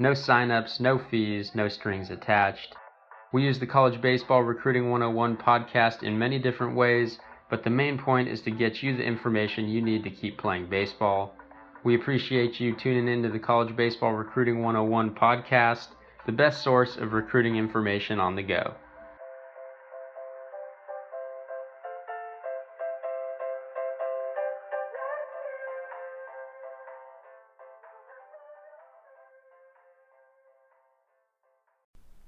No 0.00 0.10
signups, 0.10 0.80
no 0.80 0.98
fees, 0.98 1.54
no 1.54 1.68
strings 1.68 2.10
attached. 2.10 2.74
We 3.32 3.44
use 3.44 3.60
the 3.60 3.66
College 3.66 4.00
Baseball 4.00 4.42
Recruiting 4.42 4.90
101 4.90 5.36
podcast 5.36 6.02
in 6.02 6.18
many 6.18 6.40
different 6.40 6.74
ways, 6.74 7.20
but 7.48 7.62
the 7.62 7.70
main 7.70 7.96
point 7.96 8.28
is 8.28 8.40
to 8.42 8.50
get 8.50 8.82
you 8.82 8.96
the 8.96 9.04
information 9.04 9.68
you 9.68 9.80
need 9.80 10.02
to 10.02 10.10
keep 10.10 10.36
playing 10.36 10.66
baseball. 10.68 11.36
We 11.84 11.94
appreciate 11.94 12.58
you 12.58 12.74
tuning 12.74 13.06
in 13.06 13.22
to 13.22 13.28
the 13.28 13.38
College 13.38 13.76
Baseball 13.76 14.14
Recruiting 14.14 14.62
101 14.62 15.14
podcast, 15.14 15.88
the 16.26 16.32
best 16.32 16.64
source 16.64 16.96
of 16.96 17.12
recruiting 17.12 17.54
information 17.54 18.18
on 18.18 18.34
the 18.34 18.42
go. 18.42 18.74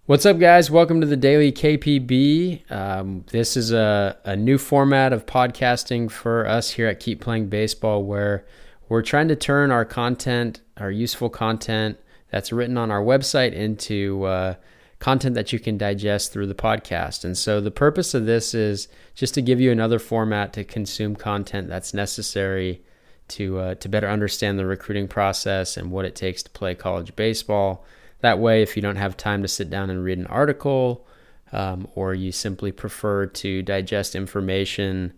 What's 0.06 0.24
up, 0.24 0.38
guys? 0.38 0.70
Welcome 0.70 1.00
to 1.00 1.06
the 1.08 1.16
Daily 1.16 1.50
KPB. 1.50 2.70
Um, 2.70 3.24
this 3.32 3.56
is 3.56 3.72
a, 3.72 4.16
a 4.24 4.36
new 4.36 4.56
format 4.56 5.12
of 5.12 5.26
podcasting 5.26 6.12
for 6.12 6.46
us 6.46 6.70
here 6.70 6.86
at 6.86 7.00
Keep 7.00 7.20
Playing 7.20 7.48
Baseball 7.48 8.04
where 8.04 8.46
we're 8.88 9.02
trying 9.02 9.26
to 9.26 9.34
turn 9.34 9.72
our 9.72 9.84
content, 9.84 10.60
our 10.76 10.92
useful 10.92 11.28
content 11.28 11.98
that's 12.30 12.52
written 12.52 12.78
on 12.78 12.92
our 12.92 13.02
website, 13.02 13.52
into 13.52 14.22
uh, 14.22 14.54
content 15.00 15.34
that 15.34 15.52
you 15.52 15.58
can 15.58 15.76
digest 15.76 16.32
through 16.32 16.46
the 16.46 16.54
podcast. 16.54 17.24
And 17.24 17.36
so 17.36 17.60
the 17.60 17.72
purpose 17.72 18.14
of 18.14 18.26
this 18.26 18.54
is 18.54 18.86
just 19.16 19.34
to 19.34 19.42
give 19.42 19.60
you 19.60 19.72
another 19.72 19.98
format 19.98 20.52
to 20.52 20.62
consume 20.62 21.16
content 21.16 21.66
that's 21.66 21.92
necessary 21.92 22.80
to, 23.26 23.58
uh, 23.58 23.74
to 23.74 23.88
better 23.88 24.08
understand 24.08 24.56
the 24.56 24.66
recruiting 24.66 25.08
process 25.08 25.76
and 25.76 25.90
what 25.90 26.04
it 26.04 26.14
takes 26.14 26.44
to 26.44 26.50
play 26.50 26.76
college 26.76 27.16
baseball 27.16 27.84
that 28.20 28.38
way, 28.38 28.62
if 28.62 28.76
you 28.76 28.82
don't 28.82 28.96
have 28.96 29.16
time 29.16 29.42
to 29.42 29.48
sit 29.48 29.70
down 29.70 29.90
and 29.90 30.02
read 30.02 30.18
an 30.18 30.26
article, 30.26 31.06
um, 31.52 31.88
or 31.94 32.14
you 32.14 32.32
simply 32.32 32.72
prefer 32.72 33.26
to 33.26 33.62
digest 33.62 34.14
information 34.14 35.12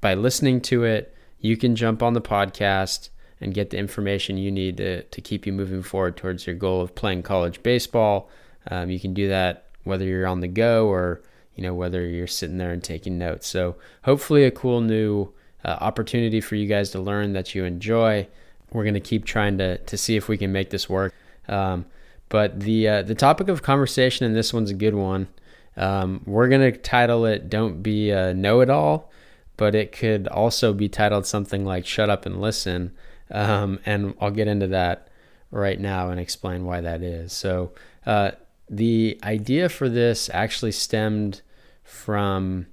by 0.00 0.14
listening 0.14 0.60
to 0.62 0.84
it, 0.84 1.14
you 1.38 1.56
can 1.56 1.76
jump 1.76 2.02
on 2.02 2.14
the 2.14 2.20
podcast 2.20 3.10
and 3.40 3.54
get 3.54 3.70
the 3.70 3.78
information 3.78 4.36
you 4.36 4.50
need 4.50 4.76
to, 4.76 5.02
to 5.04 5.20
keep 5.20 5.46
you 5.46 5.52
moving 5.52 5.82
forward 5.82 6.16
towards 6.16 6.46
your 6.46 6.56
goal 6.56 6.80
of 6.82 6.94
playing 6.94 7.22
college 7.22 7.62
baseball. 7.62 8.28
Um, 8.70 8.90
you 8.90 9.00
can 9.00 9.14
do 9.14 9.28
that 9.28 9.66
whether 9.84 10.04
you're 10.04 10.26
on 10.26 10.40
the 10.40 10.48
go 10.48 10.88
or 10.88 11.22
you 11.54 11.62
know 11.62 11.74
whether 11.74 12.06
you're 12.06 12.26
sitting 12.26 12.58
there 12.58 12.72
and 12.72 12.82
taking 12.82 13.18
notes. 13.18 13.46
So 13.46 13.76
hopefully 14.04 14.44
a 14.44 14.50
cool 14.50 14.80
new 14.80 15.32
uh, 15.64 15.78
opportunity 15.80 16.40
for 16.40 16.56
you 16.56 16.66
guys 16.66 16.90
to 16.90 17.00
learn 17.00 17.32
that 17.32 17.54
you 17.54 17.64
enjoy. 17.64 18.28
We're 18.72 18.84
going 18.84 18.94
to 18.94 19.00
keep 19.00 19.24
trying 19.24 19.58
to 19.58 19.78
to 19.78 19.96
see 19.96 20.16
if 20.16 20.28
we 20.28 20.36
can 20.36 20.52
make 20.52 20.70
this 20.70 20.88
work. 20.88 21.14
Um, 21.48 21.86
but 22.30 22.60
the 22.60 22.88
uh, 22.88 23.02
the 23.02 23.14
topic 23.14 23.48
of 23.48 23.62
conversation 23.62 24.24
in 24.24 24.32
this 24.32 24.54
one's 24.54 24.70
a 24.70 24.74
good 24.74 24.94
one. 24.94 25.28
Um, 25.76 26.22
we're 26.24 26.48
gonna 26.48 26.72
title 26.72 27.26
it 27.26 27.50
"Don't 27.50 27.82
Be 27.82 28.10
a 28.10 28.32
Know-It-All," 28.32 29.10
but 29.58 29.74
it 29.74 29.92
could 29.92 30.26
also 30.28 30.72
be 30.72 30.88
titled 30.88 31.26
something 31.26 31.66
like 31.66 31.84
"Shut 31.84 32.08
Up 32.08 32.24
and 32.24 32.40
Listen," 32.40 32.92
um, 33.30 33.80
and 33.84 34.14
I'll 34.20 34.30
get 34.30 34.48
into 34.48 34.68
that 34.68 35.08
right 35.50 35.78
now 35.78 36.08
and 36.08 36.20
explain 36.20 36.64
why 36.64 36.80
that 36.80 37.02
is. 37.02 37.32
So 37.32 37.72
uh, 38.06 38.30
the 38.70 39.18
idea 39.24 39.68
for 39.68 39.88
this 39.88 40.30
actually 40.32 40.72
stemmed 40.72 41.42
from 41.82 42.66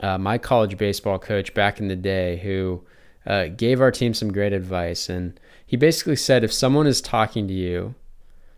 uh, 0.00 0.16
my 0.16 0.38
college 0.38 0.78
baseball 0.78 1.18
coach 1.18 1.52
back 1.54 1.80
in 1.80 1.88
the 1.88 1.96
day, 1.96 2.38
who 2.38 2.84
uh, 3.26 3.46
gave 3.46 3.80
our 3.80 3.90
team 3.90 4.14
some 4.14 4.32
great 4.32 4.52
advice, 4.52 5.08
and 5.08 5.40
he 5.66 5.76
basically 5.76 6.16
said 6.16 6.44
if 6.44 6.52
someone 6.52 6.86
is 6.86 7.00
talking 7.00 7.48
to 7.48 7.54
you 7.54 7.96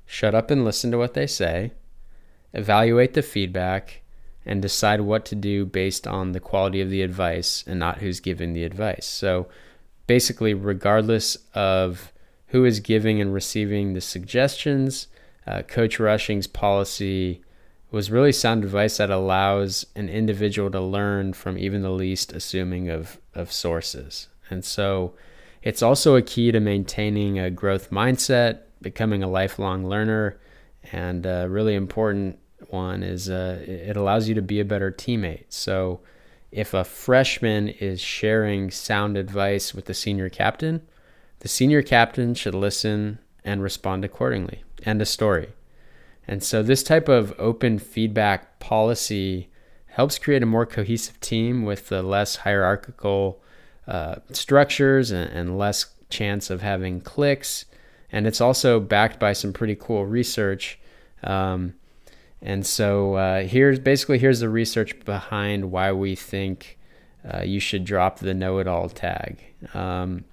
shut 0.07 0.35
up 0.35 0.51
and 0.51 0.65
listen 0.65 0.91
to 0.91 0.99
what 0.99 1.15
they 1.15 1.27
say, 1.27 1.73
evaluate 2.53 3.15
the 3.15 3.23
feedback, 3.23 4.03
and 4.47 4.61
decide 4.61 5.01
what 5.01 5.25
to 5.25 5.35
do 5.35 5.65
based 5.65 6.07
on 6.07 6.33
the 6.33 6.41
quality 6.41 6.81
of 6.81 6.91
the 6.91 7.03
advice 7.03 7.65
and 7.67 7.79
not 7.79 7.99
who's 7.99 8.21
giving 8.21 8.53
the 8.53 8.65
advice. 8.65 9.07
So 9.07 9.49
basically, 10.07 10.53
regardless 10.55 11.39
of 11.55 12.13
who 12.49 12.65
is 12.65 12.81
giving 12.81 13.21
and 13.21 13.33
receiving 13.33 13.95
the 13.95 14.01
suggestions, 14.01 15.09
uh, 15.47 15.63
Coach 15.63 15.99
Rushing's 15.99 16.47
policy 16.47 17.43
was 17.91 18.11
really 18.11 18.33
sound 18.33 18.65
advice 18.65 18.97
that 18.97 19.11
allows 19.11 19.87
an 19.95 20.09
individual 20.09 20.71
to 20.71 20.81
learn 20.81 21.33
from 21.33 21.57
even 21.57 21.83
the 21.83 21.91
least 21.91 22.33
assuming 22.33 22.91
of, 22.91 23.19
of 23.35 23.53
sources. 23.53 24.29
And 24.51 24.65
so 24.65 25.15
it's 25.63 25.83
also 25.83 26.17
a 26.17 26.23
key 26.23 26.53
to 26.53 26.61
maintaining 26.61 27.39
a 27.39 27.51
growth 27.51 27.91
mindset 27.91 28.61
becoming 28.85 29.25
a 29.25 29.29
lifelong 29.29 29.85
learner. 29.85 30.39
And 30.93 31.27
a 31.27 31.49
really 31.49 31.75
important 31.75 32.39
one 32.69 33.03
is 33.03 33.29
uh, 33.29 33.65
it 33.67 33.97
allows 33.97 34.29
you 34.29 34.35
to 34.37 34.43
be 34.43 34.61
a 34.61 34.65
better 34.65 34.93
teammate. 34.93 35.47
So 35.49 36.01
if 36.53 36.73
a 36.73 36.85
freshman 36.85 37.69
is 37.69 38.01
sharing 38.01 38.71
sound 38.71 39.17
advice 39.17 39.75
with 39.75 39.87
the 39.87 39.95
senior 39.95 40.29
captain, 40.29 40.83
the 41.41 41.49
senior 41.49 41.83
captain 41.83 42.35
should 42.35 42.55
listen 42.55 43.19
and 43.45 43.63
respond 43.63 44.05
accordingly. 44.05 44.63
End 44.85 45.03
of 45.03 45.09
story. 45.09 45.49
And 46.29 46.43
so 46.43 46.63
this 46.63 46.83
type 46.83 47.09
of 47.09 47.35
open 47.39 47.79
feedback 47.79 48.59
policy 48.61 49.51
helps 49.87 50.19
create 50.19 50.43
a 50.43 50.47
more 50.47 50.67
cohesive 50.67 51.21
team 51.21 51.65
with 51.65 51.89
the 51.89 52.03
less 52.03 52.37
hierarchical 52.37 53.43
uh, 53.87 54.17
structures 54.31 55.11
and, 55.11 55.31
and, 55.31 55.59
less 55.59 55.87
chance 56.09 56.49
of 56.49 56.63
having 56.63 57.01
cliques 57.01 57.67
and 58.15 58.29
it's 58.29 58.41
also 58.41 58.79
backed 58.79 59.19
by 59.19 59.33
some 59.33 59.53
pretty 59.53 59.75
cool 59.75 60.07
research. 60.07 60.79
Um, 61.25 61.75
and 62.41 62.65
so 62.65 63.15
uh, 63.15 63.43
here's 63.43 63.81
basically 63.81 64.19
here's 64.19 64.39
the 64.39 64.49
research 64.49 65.05
behind 65.05 65.73
why 65.73 65.91
we 65.91 66.15
think 66.15 66.79
uh, 67.29 67.43
you 67.43 67.59
should 67.59 67.85
drop 67.85 68.21
the 68.21 68.33
know-it-all 68.33 68.89
tag. 68.91 69.43
Um, 69.75 70.27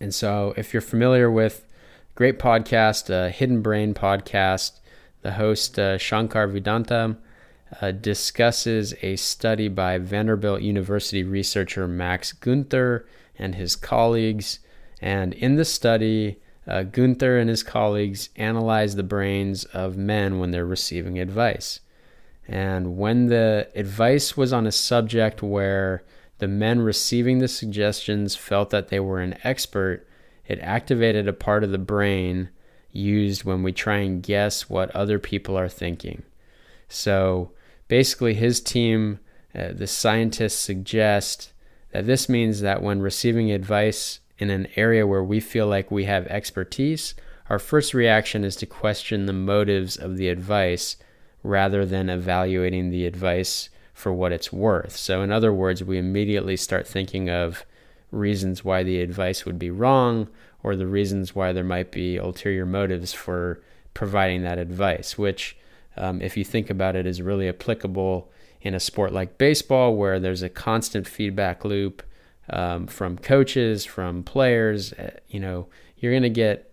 and 0.00 0.14
so 0.14 0.54
if 0.56 0.72
you're 0.72 0.80
familiar 0.80 1.30
with 1.30 1.66
great 2.14 2.38
podcast, 2.38 3.12
uh, 3.12 3.28
Hidden 3.28 3.60
Brain 3.60 3.92
podcast, 3.92 4.80
the 5.20 5.32
host 5.32 5.78
uh, 5.78 5.98
Shankar 5.98 6.48
Vedantam 6.48 7.18
uh, 7.82 7.90
discusses 7.90 8.94
a 9.02 9.16
study 9.16 9.68
by 9.68 9.98
Vanderbilt 9.98 10.62
University 10.62 11.24
researcher 11.24 11.86
Max 11.86 12.32
Gunther 12.32 13.06
and 13.38 13.54
his 13.54 13.76
colleagues. 13.76 14.60
And 15.02 15.34
in 15.34 15.56
the 15.56 15.66
study, 15.66 16.38
uh, 16.66 16.84
Gunther 16.84 17.38
and 17.38 17.50
his 17.50 17.62
colleagues 17.62 18.28
analyze 18.36 18.94
the 18.94 19.02
brains 19.02 19.64
of 19.66 19.96
men 19.96 20.38
when 20.38 20.50
they're 20.50 20.64
receiving 20.64 21.18
advice. 21.18 21.80
And 22.46 22.96
when 22.96 23.26
the 23.26 23.68
advice 23.74 24.36
was 24.36 24.52
on 24.52 24.66
a 24.66 24.72
subject 24.72 25.42
where 25.42 26.04
the 26.38 26.48
men 26.48 26.80
receiving 26.80 27.38
the 27.38 27.48
suggestions 27.48 28.34
felt 28.34 28.70
that 28.70 28.88
they 28.88 29.00
were 29.00 29.20
an 29.20 29.38
expert, 29.44 30.06
it 30.46 30.58
activated 30.60 31.28
a 31.28 31.32
part 31.32 31.64
of 31.64 31.70
the 31.70 31.78
brain 31.78 32.48
used 32.90 33.44
when 33.44 33.62
we 33.62 33.72
try 33.72 33.98
and 33.98 34.22
guess 34.22 34.68
what 34.68 34.90
other 34.90 35.18
people 35.18 35.56
are 35.56 35.68
thinking. 35.68 36.22
So 36.88 37.52
basically, 37.88 38.34
his 38.34 38.60
team, 38.60 39.18
uh, 39.54 39.72
the 39.72 39.86
scientists 39.86 40.58
suggest 40.58 41.52
that 41.92 42.06
this 42.06 42.28
means 42.28 42.60
that 42.60 42.82
when 42.82 43.00
receiving 43.00 43.50
advice 43.50 44.20
in 44.42 44.50
an 44.50 44.66
area 44.74 45.06
where 45.06 45.22
we 45.22 45.38
feel 45.38 45.68
like 45.68 45.90
we 45.90 46.04
have 46.04 46.26
expertise, 46.26 47.14
our 47.48 47.60
first 47.60 47.94
reaction 47.94 48.42
is 48.44 48.56
to 48.56 48.66
question 48.66 49.26
the 49.26 49.32
motives 49.32 49.96
of 49.96 50.16
the 50.16 50.28
advice 50.28 50.96
rather 51.44 51.86
than 51.86 52.10
evaluating 52.10 52.90
the 52.90 53.06
advice 53.06 53.68
for 53.94 54.12
what 54.12 54.32
it's 54.32 54.52
worth. 54.52 54.96
So, 54.96 55.22
in 55.22 55.30
other 55.30 55.52
words, 55.52 55.84
we 55.84 55.96
immediately 55.96 56.56
start 56.56 56.88
thinking 56.88 57.30
of 57.30 57.64
reasons 58.10 58.64
why 58.64 58.82
the 58.82 59.00
advice 59.00 59.46
would 59.46 59.60
be 59.60 59.70
wrong 59.70 60.28
or 60.64 60.74
the 60.74 60.88
reasons 60.88 61.36
why 61.36 61.52
there 61.52 61.62
might 61.62 61.92
be 61.92 62.16
ulterior 62.16 62.66
motives 62.66 63.12
for 63.12 63.62
providing 63.94 64.42
that 64.42 64.58
advice, 64.58 65.16
which, 65.16 65.56
um, 65.96 66.20
if 66.20 66.36
you 66.36 66.44
think 66.44 66.68
about 66.68 66.96
it, 66.96 67.06
is 67.06 67.22
really 67.22 67.48
applicable 67.48 68.28
in 68.60 68.74
a 68.74 68.80
sport 68.80 69.12
like 69.12 69.38
baseball 69.38 69.94
where 69.94 70.18
there's 70.18 70.42
a 70.42 70.48
constant 70.48 71.06
feedback 71.06 71.64
loop 71.64 72.02
um, 72.50 72.86
from 72.86 73.18
coaches, 73.18 73.84
from 73.84 74.22
players. 74.22 74.92
Uh, 74.92 75.18
you 75.28 75.40
know, 75.40 75.68
you're 75.96 76.12
going 76.12 76.22
to 76.22 76.30
get 76.30 76.68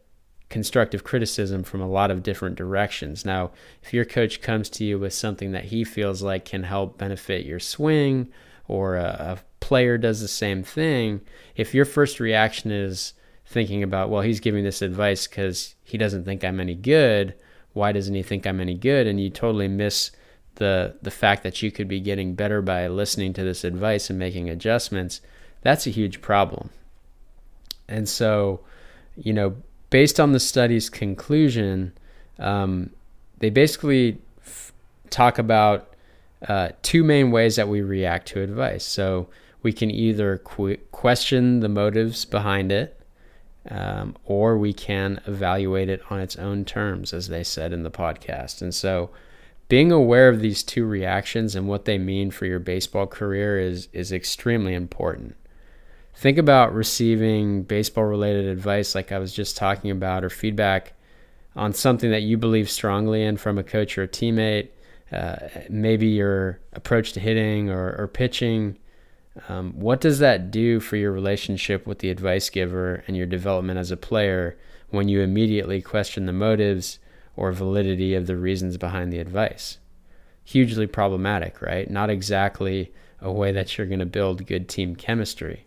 constructive 0.49 1.03
criticism 1.03 1.63
from 1.63 1.81
a 1.81 1.87
lot 1.87 2.09
of 2.09 2.23
different 2.23 2.55
directions. 2.55 3.23
Now, 3.23 3.51
if 3.83 3.93
your 3.93 4.05
coach 4.05 4.41
comes 4.41 4.69
to 4.71 4.83
you 4.83 4.97
with 4.97 5.13
something 5.13 5.51
that 5.51 5.65
he 5.65 5.83
feels 5.83 6.21
like 6.21 6.45
can 6.45 6.63
help 6.63 6.97
benefit 6.97 7.45
your 7.45 7.59
swing, 7.59 8.29
or 8.67 8.95
a, 8.95 9.37
a 9.37 9.39
player 9.59 9.97
does 9.97 10.21
the 10.21 10.27
same 10.27 10.63
thing, 10.63 11.21
if 11.55 11.73
your 11.73 11.85
first 11.85 12.19
reaction 12.19 12.71
is 12.71 13.13
thinking 13.45 13.83
about, 13.83 14.09
well, 14.09 14.21
he's 14.21 14.39
giving 14.39 14.63
this 14.63 14.81
advice 14.81 15.27
because 15.27 15.75
he 15.83 15.97
doesn't 15.97 16.25
think 16.25 16.43
I'm 16.43 16.59
any 16.59 16.75
good, 16.75 17.35
why 17.73 17.91
doesn't 17.91 18.13
he 18.13 18.23
think 18.23 18.45
I'm 18.45 18.59
any 18.59 18.75
good? 18.75 19.07
And 19.07 19.19
you 19.19 19.29
totally 19.29 19.67
miss 19.67 20.11
the 20.55 20.97
the 21.01 21.11
fact 21.11 21.43
that 21.43 21.61
you 21.61 21.71
could 21.71 21.87
be 21.87 21.99
getting 21.99 22.35
better 22.35 22.61
by 22.61 22.87
listening 22.87 23.33
to 23.33 23.43
this 23.43 23.63
advice 23.63 24.09
and 24.09 24.19
making 24.19 24.49
adjustments. 24.49 25.21
That's 25.61 25.85
a 25.87 25.89
huge 25.89 26.21
problem. 26.21 26.69
And 27.87 28.07
so, 28.07 28.61
you 29.17 29.33
know, 29.33 29.55
based 29.89 30.19
on 30.19 30.31
the 30.31 30.39
study's 30.39 30.89
conclusion, 30.89 31.93
um, 32.37 32.91
they 33.39 33.49
basically 33.49 34.19
f- 34.45 34.71
talk 35.09 35.37
about 35.37 35.93
uh, 36.47 36.69
two 36.81 37.03
main 37.03 37.31
ways 37.31 37.55
that 37.57 37.67
we 37.67 37.81
react 37.81 38.27
to 38.29 38.41
advice. 38.41 38.85
So 38.85 39.27
we 39.61 39.73
can 39.73 39.91
either 39.91 40.37
qu- 40.37 40.77
question 40.91 41.59
the 41.59 41.69
motives 41.69 42.23
behind 42.25 42.71
it, 42.71 43.01
um, 43.69 44.15
or 44.23 44.57
we 44.57 44.71
can 44.71 45.19
evaluate 45.25 45.89
it 45.89 46.01
on 46.09 46.19
its 46.19 46.37
own 46.37 46.63
terms, 46.63 47.13
as 47.13 47.27
they 47.27 47.43
said 47.43 47.73
in 47.73 47.83
the 47.83 47.91
podcast. 47.91 48.61
And 48.61 48.73
so, 48.73 49.09
being 49.67 49.91
aware 49.91 50.29
of 50.29 50.39
these 50.39 50.63
two 50.63 50.85
reactions 50.85 51.55
and 51.55 51.67
what 51.67 51.85
they 51.85 51.99
mean 51.99 52.31
for 52.31 52.47
your 52.47 52.57
baseball 52.57 53.05
career 53.05 53.59
is 53.59 53.87
is 53.93 54.11
extremely 54.11 54.73
important 54.73 55.35
think 56.19 56.37
about 56.37 56.73
receiving 56.73 57.63
baseball 57.63 58.03
related 58.03 58.45
advice 58.45 58.93
like 58.93 59.13
I 59.13 59.19
was 59.19 59.31
just 59.31 59.55
talking 59.55 59.89
about 59.89 60.25
or 60.25 60.29
feedback 60.29 60.91
on 61.55 61.71
something 61.71 62.11
that 62.11 62.23
you 62.23 62.37
believe 62.37 62.69
strongly 62.69 63.23
in 63.23 63.37
from 63.37 63.57
a 63.57 63.63
coach 63.63 63.97
or 63.97 64.03
a 64.03 64.07
teammate, 64.07 64.67
uh, 65.13 65.37
maybe 65.69 66.07
your 66.07 66.59
approach 66.73 67.13
to 67.13 67.21
hitting 67.21 67.69
or, 67.69 67.95
or 67.97 68.09
pitching. 68.09 68.77
Um, 69.47 69.71
what 69.79 70.01
does 70.01 70.19
that 70.19 70.51
do 70.51 70.81
for 70.81 70.97
your 70.97 71.13
relationship 71.13 71.87
with 71.87 71.99
the 71.99 72.09
advice 72.09 72.49
giver 72.49 73.01
and 73.07 73.15
your 73.15 73.25
development 73.25 73.79
as 73.79 73.89
a 73.89 73.95
player 73.95 74.57
when 74.89 75.07
you 75.07 75.21
immediately 75.21 75.81
question 75.81 76.25
the 76.25 76.33
motives 76.33 76.99
or 77.37 77.53
validity 77.53 78.13
of 78.13 78.27
the 78.27 78.35
reasons 78.35 78.75
behind 78.75 79.13
the 79.13 79.19
advice? 79.19 79.77
Hugely 80.43 80.85
problematic, 80.85 81.61
right? 81.61 81.89
Not 81.89 82.09
exactly 82.09 82.91
a 83.21 83.31
way 83.31 83.53
that 83.53 83.77
you're 83.77 83.87
going 83.87 83.99
to 83.99 84.05
build 84.05 84.45
good 84.45 84.67
team 84.67 84.97
chemistry. 84.97 85.65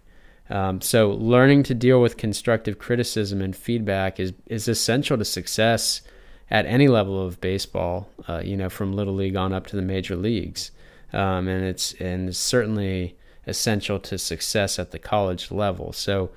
Um, 0.52 0.82
so 0.82 1.12
learning 1.12 1.62
to 1.64 1.74
deal 1.74 2.02
with 2.02 2.18
constructive 2.18 2.78
criticism 2.78 3.40
and 3.40 3.56
feedback 3.56 4.20
is 4.20 4.34
is 4.46 4.68
essential 4.68 5.16
to 5.16 5.24
success 5.24 6.02
at 6.50 6.66
any 6.66 6.88
level 6.88 7.26
of 7.26 7.40
baseball. 7.40 8.10
Uh, 8.28 8.42
you 8.44 8.56
know, 8.56 8.68
from 8.68 8.92
little 8.92 9.14
league 9.14 9.34
on 9.34 9.54
up 9.54 9.66
to 9.68 9.76
the 9.76 9.82
major 9.82 10.14
leagues, 10.14 10.70
um, 11.14 11.48
and 11.48 11.64
it's 11.64 11.94
and 11.94 12.28
it's 12.28 12.38
certainly 12.38 13.16
essential 13.46 13.98
to 13.98 14.18
success 14.18 14.78
at 14.78 14.90
the 14.90 14.98
college 14.98 15.50
level. 15.50 15.90
So 15.90 16.30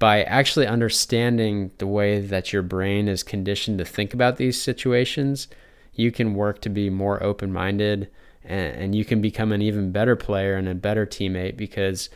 by 0.00 0.24
actually 0.24 0.66
understanding 0.66 1.70
the 1.78 1.86
way 1.86 2.20
that 2.20 2.52
your 2.52 2.62
brain 2.62 3.06
is 3.06 3.22
conditioned 3.22 3.78
to 3.78 3.84
think 3.84 4.12
about 4.12 4.36
these 4.36 4.60
situations, 4.60 5.46
you 5.94 6.10
can 6.10 6.34
work 6.34 6.60
to 6.62 6.68
be 6.68 6.90
more 6.90 7.22
open 7.22 7.52
minded 7.52 8.10
and, 8.42 8.74
and 8.76 8.94
you 8.94 9.04
can 9.04 9.20
become 9.20 9.52
an 9.52 9.62
even 9.62 9.92
better 9.92 10.16
player 10.16 10.56
and 10.56 10.68
a 10.68 10.74
better 10.74 11.06
teammate 11.06 11.56
because 11.56 12.08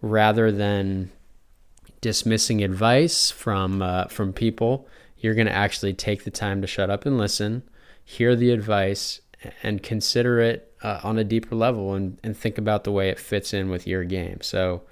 rather 0.00 0.52
than 0.52 1.10
dismissing 2.00 2.62
advice 2.62 3.30
from 3.30 3.82
uh, 3.82 4.04
from 4.04 4.32
people, 4.32 4.86
you're 5.18 5.34
going 5.34 5.46
to 5.46 5.52
actually 5.52 5.94
take 5.94 6.24
the 6.24 6.30
time 6.30 6.60
to 6.60 6.66
shut 6.66 6.90
up 6.90 7.06
and 7.06 7.18
listen, 7.18 7.62
hear 8.04 8.36
the 8.36 8.50
advice, 8.50 9.20
and 9.62 9.82
consider 9.82 10.40
it 10.40 10.72
uh, 10.82 11.00
on 11.02 11.18
a 11.18 11.24
deeper 11.24 11.54
level 11.54 11.94
and, 11.94 12.18
and 12.22 12.36
think 12.36 12.58
about 12.58 12.84
the 12.84 12.92
way 12.92 13.08
it 13.08 13.18
fits 13.18 13.52
in 13.54 13.70
with 13.70 13.86
your 13.86 14.04
game. 14.04 14.40
So, 14.40 14.82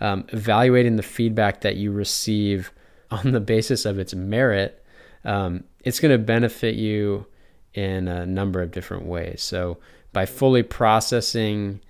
um, 0.00 0.26
evaluating 0.28 0.96
the 0.96 1.02
feedback 1.02 1.62
that 1.62 1.76
you 1.76 1.90
receive 1.90 2.72
on 3.10 3.32
the 3.32 3.40
basis 3.40 3.86
of 3.86 3.98
its 3.98 4.14
merit, 4.14 4.84
um, 5.24 5.64
it's 5.84 6.00
going 6.00 6.12
to 6.12 6.18
benefit 6.18 6.74
you 6.74 7.26
in 7.74 8.08
a 8.08 8.26
number 8.26 8.60
of 8.60 8.70
different 8.70 9.06
ways. 9.06 9.42
So, 9.42 9.78
by 10.12 10.26
fully 10.26 10.62
processing 10.62 11.80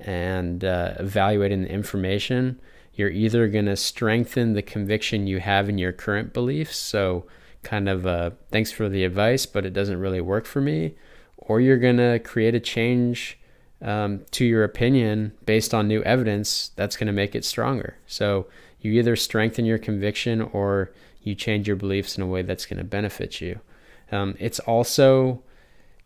and 0.00 0.64
uh, 0.64 0.94
evaluating 0.98 1.62
the 1.62 1.70
information, 1.70 2.60
you're 2.94 3.10
either 3.10 3.48
going 3.48 3.66
to 3.66 3.76
strengthen 3.76 4.54
the 4.54 4.62
conviction 4.62 5.26
you 5.26 5.40
have 5.40 5.68
in 5.68 5.78
your 5.78 5.92
current 5.92 6.32
beliefs. 6.32 6.76
So, 6.76 7.26
kind 7.62 7.88
of, 7.88 8.06
uh, 8.06 8.30
thanks 8.50 8.70
for 8.70 8.88
the 8.88 9.04
advice, 9.04 9.44
but 9.44 9.66
it 9.66 9.72
doesn't 9.72 9.98
really 9.98 10.20
work 10.20 10.46
for 10.46 10.60
me. 10.60 10.94
Or 11.36 11.60
you're 11.60 11.78
going 11.78 11.96
to 11.98 12.20
create 12.20 12.54
a 12.54 12.60
change 12.60 13.38
um, 13.82 14.24
to 14.30 14.44
your 14.44 14.64
opinion 14.64 15.32
based 15.44 15.74
on 15.74 15.88
new 15.88 16.02
evidence 16.04 16.70
that's 16.76 16.96
going 16.96 17.08
to 17.08 17.12
make 17.12 17.34
it 17.34 17.44
stronger. 17.44 17.98
So, 18.06 18.46
you 18.80 18.92
either 18.92 19.16
strengthen 19.16 19.64
your 19.64 19.78
conviction 19.78 20.40
or 20.40 20.92
you 21.22 21.34
change 21.34 21.66
your 21.66 21.76
beliefs 21.76 22.16
in 22.16 22.22
a 22.22 22.26
way 22.26 22.42
that's 22.42 22.66
going 22.66 22.78
to 22.78 22.84
benefit 22.84 23.40
you. 23.40 23.60
Um, 24.12 24.36
it's 24.38 24.60
also 24.60 25.42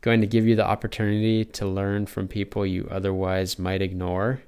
going 0.01 0.21
to 0.21 0.27
give 0.27 0.47
you 0.47 0.57
the 0.57 0.67
opportunity 0.67 1.45
to 1.45 1.67
learn 1.67 2.07
from 2.07 2.29
people 2.29 2.65
you 2.65 2.89
otherwise 2.91 3.59
might 3.59 3.83
ignore. 3.83 4.43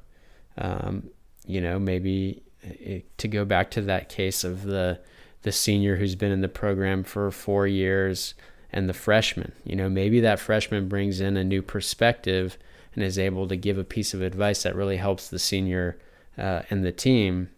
Um, 0.57 1.11
you 1.47 1.61
know, 1.61 1.79
maybe 1.79 2.43
it, 2.63 3.19
to 3.19 3.29
go 3.29 3.45
back 3.45 3.71
to 3.73 3.83
that 3.83 4.09
case 4.09 4.45
of 4.45 4.63
the 4.63 5.01
the 5.43 5.53
senior 5.53 5.97
who's 5.97 6.15
been 6.15 6.31
in 6.31 6.41
the 6.41 6.49
program 6.49 7.03
for 7.03 7.31
four 7.33 7.67
years 7.67 8.35
and 8.73 8.89
the 8.89 8.95
freshman. 8.95 9.53
You 9.65 9.75
know, 9.75 9.89
maybe 9.89 10.21
that 10.21 10.39
freshman 10.39 10.89
brings 10.89 11.21
in 11.21 11.37
a 11.37 11.43
new 11.43 11.63
perspective 11.63 12.57
and 12.95 13.03
is 13.03 13.19
able 13.19 13.49
to 13.49 13.57
give 13.57 13.77
a 13.77 13.85
piece 13.85 14.15
of 14.15 14.23
advice 14.23 14.63
that 14.63 14.77
really 14.77 14.99
helps 14.99 15.29
the 15.29 15.41
senior 15.41 15.99
uh, 16.39 16.63
and 16.71 16.85
the 16.85 16.93
team. 16.93 17.51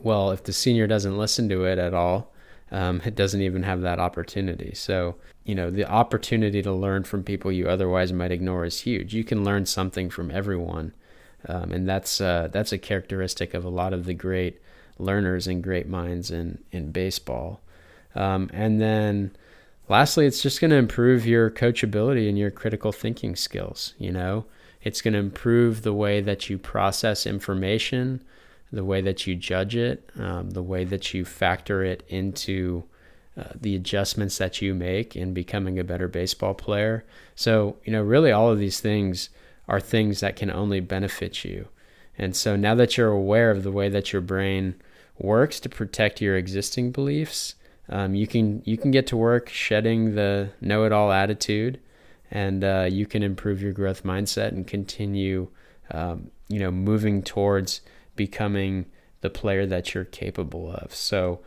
Well, 0.00 0.30
if 0.30 0.44
the 0.44 0.52
senior 0.52 0.86
doesn't 0.86 1.18
listen 1.18 1.48
to 1.48 1.64
it 1.64 1.78
at 1.78 1.92
all, 1.92 2.31
um, 2.72 3.02
it 3.04 3.14
doesn't 3.14 3.42
even 3.42 3.62
have 3.62 3.82
that 3.82 4.00
opportunity. 4.00 4.74
So, 4.74 5.16
you 5.44 5.54
know, 5.54 5.70
the 5.70 5.84
opportunity 5.84 6.62
to 6.62 6.72
learn 6.72 7.04
from 7.04 7.22
people 7.22 7.52
you 7.52 7.68
otherwise 7.68 8.12
might 8.12 8.32
ignore 8.32 8.64
is 8.64 8.80
huge. 8.80 9.14
You 9.14 9.24
can 9.24 9.44
learn 9.44 9.66
something 9.66 10.08
from 10.08 10.30
everyone, 10.30 10.94
um, 11.46 11.70
and 11.70 11.86
that's 11.86 12.20
uh, 12.20 12.48
that's 12.50 12.72
a 12.72 12.78
characteristic 12.78 13.52
of 13.52 13.64
a 13.64 13.68
lot 13.68 13.92
of 13.92 14.06
the 14.06 14.14
great 14.14 14.60
learners 14.98 15.46
and 15.46 15.62
great 15.62 15.86
minds 15.86 16.30
in 16.30 16.58
in 16.72 16.92
baseball. 16.92 17.60
Um, 18.14 18.48
and 18.54 18.80
then, 18.80 19.36
lastly, 19.90 20.24
it's 20.26 20.42
just 20.42 20.60
going 20.60 20.70
to 20.70 20.76
improve 20.76 21.26
your 21.26 21.50
coachability 21.50 22.26
and 22.26 22.38
your 22.38 22.50
critical 22.50 22.90
thinking 22.90 23.36
skills. 23.36 23.92
You 23.98 24.12
know, 24.12 24.46
it's 24.82 25.02
going 25.02 25.12
to 25.12 25.20
improve 25.20 25.82
the 25.82 25.92
way 25.92 26.22
that 26.22 26.48
you 26.48 26.56
process 26.56 27.26
information 27.26 28.22
the 28.72 28.84
way 28.84 29.00
that 29.02 29.26
you 29.26 29.34
judge 29.34 29.76
it, 29.76 30.08
um, 30.18 30.50
the 30.50 30.62
way 30.62 30.84
that 30.84 31.12
you 31.12 31.24
factor 31.24 31.84
it 31.84 32.02
into 32.08 32.84
uh, 33.36 33.44
the 33.54 33.76
adjustments 33.76 34.38
that 34.38 34.62
you 34.62 34.74
make 34.74 35.14
in 35.14 35.34
becoming 35.34 35.78
a 35.78 35.84
better 35.84 36.08
baseball 36.08 36.54
player. 36.54 37.04
So, 37.34 37.76
you 37.84 37.92
know, 37.92 38.02
really 38.02 38.32
all 38.32 38.50
of 38.50 38.58
these 38.58 38.80
things 38.80 39.30
are 39.68 39.80
things 39.80 40.20
that 40.20 40.36
can 40.36 40.50
only 40.50 40.80
benefit 40.80 41.44
you. 41.44 41.68
And 42.18 42.36
so 42.36 42.56
now 42.56 42.74
that 42.74 42.96
you're 42.96 43.08
aware 43.08 43.50
of 43.50 43.62
the 43.62 43.72
way 43.72 43.88
that 43.88 44.12
your 44.12 44.22
brain 44.22 44.74
works 45.18 45.60
to 45.60 45.68
protect 45.68 46.20
your 46.20 46.36
existing 46.36 46.92
beliefs, 46.92 47.54
um, 47.88 48.14
you 48.14 48.26
can 48.26 48.62
you 48.64 48.76
can 48.76 48.90
get 48.90 49.06
to 49.08 49.16
work 49.16 49.48
shedding 49.48 50.14
the 50.14 50.50
know-it-all 50.60 51.10
attitude, 51.10 51.80
and 52.30 52.64
uh, 52.64 52.88
you 52.90 53.06
can 53.06 53.22
improve 53.22 53.60
your 53.62 53.72
growth 53.72 54.04
mindset 54.04 54.48
and 54.48 54.66
continue, 54.66 55.48
um, 55.90 56.30
you 56.48 56.58
know, 56.58 56.70
moving 56.70 57.22
towards 57.22 57.80
becoming 58.16 58.86
the 59.20 59.30
player 59.30 59.66
that 59.66 59.94
you're 59.94 60.04
capable 60.04 60.70
of. 60.72 60.94
So, 60.94 61.40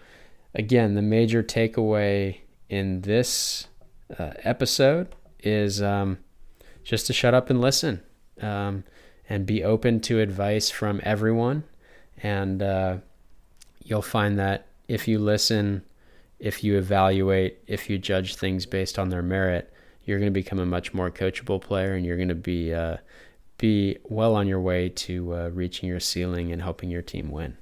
again, 0.54 0.96
the 0.96 1.02
major 1.02 1.44
takeaway 1.44 2.40
in 2.70 3.02
this 3.02 3.68
uh, 4.18 4.32
episode 4.44 5.14
is 5.40 5.82
um, 5.82 6.18
just 6.84 7.08
to 7.08 7.14
shut 7.14 7.34
up 7.34 7.50
and 7.50 7.62
listen 7.62 8.02
um, 8.42 8.84
and 9.30 9.46
be 9.46 9.64
open 9.64 10.00
to 10.02 10.20
advice 10.20 10.70
from 10.70 11.02
everyone. 11.04 11.64
And 12.24 12.62
uh, 12.64 12.98
you'll 13.84 14.02
find 14.02 14.40
that 14.40 14.68
if 14.88 15.08
you 15.08 15.20
listen, 15.20 15.84
if 16.40 16.64
you 16.64 16.78
evaluate, 16.78 17.60
if 17.68 17.90
you 17.90 17.98
judge 17.98 18.36
things 18.36 18.66
based 18.66 18.98
on 18.98 19.10
their 19.10 19.22
merit, 19.22 19.72
you're 20.06 20.20
going 20.20 20.32
to 20.32 20.40
become 20.40 20.60
a 20.60 20.66
much 20.66 20.94
more 20.94 21.10
coachable 21.10 21.60
player 21.62 21.94
and 21.94 22.06
you're 22.06 22.18
going 22.18 22.30
to 22.30 22.36
be 22.36 22.74
uh, 22.74 22.98
be 23.58 23.98
well 24.04 24.36
on 24.36 24.48
your 24.48 24.60
way 24.60 24.90
to 24.90 25.34
uh, 25.34 25.50
reaching 25.50 25.90
your 25.90 26.00
ceiling 26.00 26.52
and 26.52 26.62
helping 26.62 26.90
your 26.90 27.02
team 27.02 27.32
win. 27.32 27.58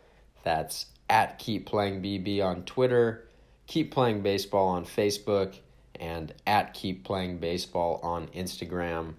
That's 0.43 0.87
at 1.09 1.38
Keep 1.38 1.66
Playing 1.66 2.02
BB 2.02 2.45
on 2.45 2.64
Twitter, 2.64 3.25
Keep 3.66 3.92
Playing 3.92 4.23
Baseball 4.23 4.68
on 4.68 4.85
Facebook, 4.85 5.58
and 5.99 6.32
at 6.46 6.75
Keep 6.75 7.04
Playing 7.04 7.38
Baseball 7.38 8.00
on 8.02 8.28
Instagram. 8.28 9.14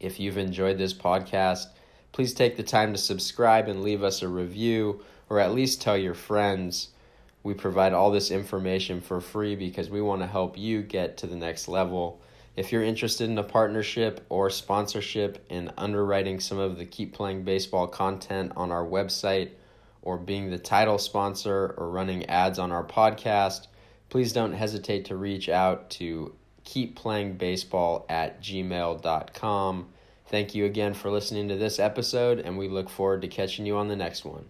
If 0.00 0.20
you've 0.20 0.38
enjoyed 0.38 0.78
this 0.78 0.94
podcast, 0.94 1.66
please 2.12 2.34
take 2.34 2.56
the 2.56 2.62
time 2.62 2.92
to 2.92 2.98
subscribe 2.98 3.68
and 3.68 3.82
leave 3.82 4.02
us 4.02 4.22
a 4.22 4.28
review 4.28 5.00
or 5.28 5.40
at 5.40 5.52
least 5.54 5.82
tell 5.82 5.96
your 5.96 6.14
friends. 6.14 6.88
We 7.42 7.54
provide 7.54 7.92
all 7.92 8.10
this 8.10 8.30
information 8.30 9.00
for 9.00 9.20
free 9.20 9.56
because 9.56 9.90
we 9.90 10.00
want 10.00 10.22
to 10.22 10.26
help 10.26 10.56
you 10.56 10.82
get 10.82 11.16
to 11.18 11.26
the 11.26 11.36
next 11.36 11.68
level. 11.68 12.20
If 12.56 12.72
you're 12.72 12.82
interested 12.82 13.30
in 13.30 13.38
a 13.38 13.44
partnership 13.44 14.24
or 14.28 14.50
sponsorship 14.50 15.44
in 15.48 15.70
underwriting 15.78 16.40
some 16.40 16.58
of 16.58 16.78
the 16.78 16.84
Keep 16.84 17.14
Playing 17.14 17.44
Baseball 17.44 17.86
content 17.86 18.52
on 18.56 18.72
our 18.72 18.84
website, 18.84 19.50
or 20.02 20.18
being 20.18 20.50
the 20.50 20.58
title 20.58 20.98
sponsor 20.98 21.74
or 21.76 21.90
running 21.90 22.26
ads 22.26 22.58
on 22.58 22.72
our 22.72 22.84
podcast, 22.84 23.66
please 24.08 24.32
don't 24.32 24.52
hesitate 24.52 25.06
to 25.06 25.16
reach 25.16 25.48
out 25.48 25.90
to 25.90 26.34
keepplayingbaseball 26.64 28.04
at 28.08 28.42
gmail.com. 28.42 29.88
Thank 30.26 30.54
you 30.54 30.66
again 30.66 30.94
for 30.94 31.10
listening 31.10 31.48
to 31.48 31.56
this 31.56 31.78
episode, 31.78 32.40
and 32.40 32.58
we 32.58 32.68
look 32.68 32.90
forward 32.90 33.22
to 33.22 33.28
catching 33.28 33.64
you 33.64 33.76
on 33.76 33.88
the 33.88 33.96
next 33.96 34.24
one. 34.24 34.44